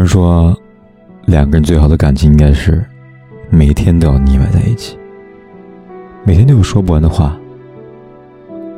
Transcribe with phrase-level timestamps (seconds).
[0.00, 0.58] 人说，
[1.26, 2.82] 两个人最好的感情应该是
[3.50, 4.98] 每天都要腻歪在一起，
[6.24, 7.38] 每天都有说不完的话。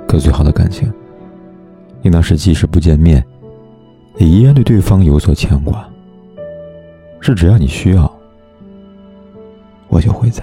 [0.09, 0.93] 可最好的感情，
[2.03, 3.25] 应当是即使不见面。
[4.17, 5.89] 也依然对对方有所牵挂，
[7.21, 8.13] 是只要你需要，
[9.89, 10.43] 我就会在。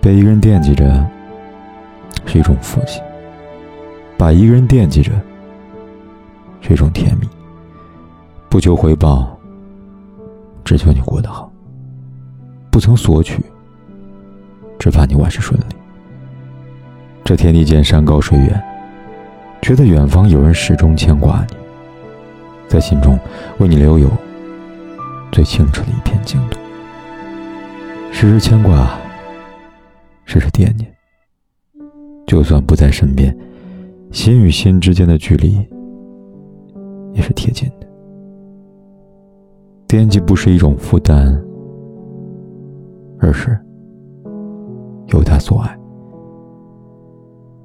[0.00, 1.06] 被一个人惦记着
[2.24, 3.00] 是一种福气，
[4.16, 5.12] 把一个人惦记着
[6.62, 7.28] 是一种甜蜜。
[8.52, 9.34] 不求回报，
[10.62, 11.50] 只求你过得好。
[12.70, 13.42] 不曾索取，
[14.78, 15.64] 只怕你万事顺利。
[17.24, 18.62] 这天地间山高水远。
[19.62, 21.56] 觉得远方有人始终牵挂你，
[22.68, 23.18] 在心中
[23.58, 24.06] 为你留有
[25.30, 26.58] 最清澈的一片净土。
[28.12, 28.98] 时时牵挂，
[30.26, 30.94] 时时惦念。
[32.26, 33.34] 就算不在身边，
[34.10, 35.66] 心与心之间的距离
[37.14, 37.81] 也是贴近的。
[39.92, 41.38] 惦记不是一种负担，
[43.18, 43.50] 而是
[45.08, 45.78] 由他所爱。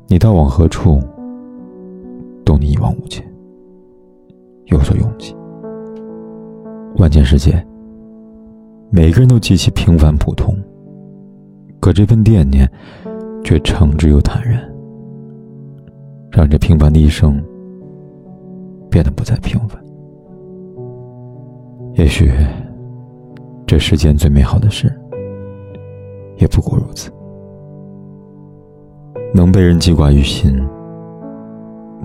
[0.09, 1.00] 你到往何处？
[2.44, 3.25] 懂你一往无前，
[4.66, 5.33] 有所拥挤。
[6.98, 7.66] 万千世界，
[8.89, 10.53] 每个人都极其平凡普通，
[11.80, 12.70] 可这份惦念，
[13.42, 14.61] 却诚挚又坦然，
[16.30, 17.42] 让这平凡的一生
[18.92, 19.81] 变得不再平凡。
[21.98, 22.31] 也许，
[23.66, 24.88] 这世间最美好的事，
[26.38, 27.11] 也不过如此，
[29.33, 30.55] 能被人记挂于心。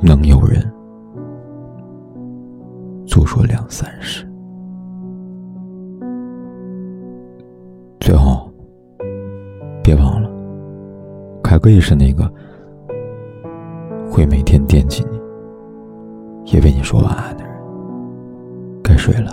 [0.00, 0.60] 能有人
[3.06, 4.26] 诉说两三事。
[8.00, 8.50] 最后，
[9.84, 10.28] 别忘了，
[11.40, 12.28] 凯哥也是那个
[14.10, 15.20] 会每天惦记你，
[16.50, 17.52] 也为你说晚安的人。
[18.82, 19.32] 该睡了，